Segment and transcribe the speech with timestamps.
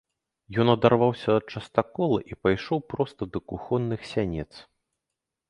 [0.61, 4.51] Ён адарваўся ад частакола і пайшоў проста да кухонных сянец.